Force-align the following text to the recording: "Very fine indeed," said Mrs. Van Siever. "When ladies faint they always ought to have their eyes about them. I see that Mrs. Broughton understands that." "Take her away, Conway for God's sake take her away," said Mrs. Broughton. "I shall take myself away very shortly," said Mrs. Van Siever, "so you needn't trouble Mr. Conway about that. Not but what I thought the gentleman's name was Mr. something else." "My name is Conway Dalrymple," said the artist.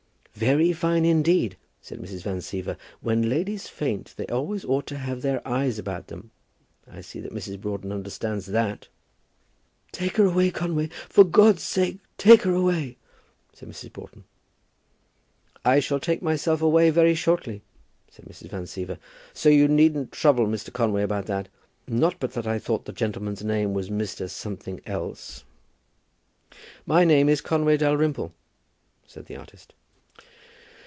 "Very 0.33 0.73
fine 0.73 1.05
indeed," 1.05 1.55
said 1.81 1.99
Mrs. 1.99 2.23
Van 2.23 2.37
Siever. 2.39 2.75
"When 2.99 3.29
ladies 3.29 3.67
faint 3.67 4.15
they 4.17 4.25
always 4.25 4.65
ought 4.65 4.87
to 4.87 4.97
have 4.97 5.21
their 5.21 5.45
eyes 5.47 5.77
about 5.77 6.07
them. 6.07 6.31
I 6.91 7.01
see 7.01 7.19
that 7.19 7.33
Mrs. 7.33 7.61
Broughton 7.61 7.91
understands 7.91 8.47
that." 8.47 8.87
"Take 9.91 10.17
her 10.17 10.25
away, 10.25 10.49
Conway 10.49 10.87
for 11.09 11.23
God's 11.25 11.61
sake 11.61 11.99
take 12.17 12.41
her 12.41 12.55
away," 12.55 12.97
said 13.53 13.69
Mrs. 13.69 13.93
Broughton. 13.93 14.23
"I 15.63 15.79
shall 15.79 15.99
take 15.99 16.23
myself 16.23 16.59
away 16.59 16.89
very 16.89 17.13
shortly," 17.13 17.61
said 18.09 18.25
Mrs. 18.25 18.49
Van 18.49 18.63
Siever, 18.63 18.97
"so 19.33 19.47
you 19.47 19.67
needn't 19.67 20.11
trouble 20.11 20.47
Mr. 20.47 20.73
Conway 20.73 21.03
about 21.03 21.27
that. 21.27 21.49
Not 21.87 22.19
but 22.19 22.35
what 22.35 22.47
I 22.47 22.57
thought 22.57 22.85
the 22.85 22.93
gentleman's 22.93 23.43
name 23.43 23.75
was 23.75 23.91
Mr. 23.91 24.27
something 24.27 24.81
else." 24.87 25.43
"My 26.87 27.03
name 27.03 27.29
is 27.29 27.41
Conway 27.41 27.77
Dalrymple," 27.77 28.33
said 29.05 29.27
the 29.27 29.35
artist. 29.35 29.75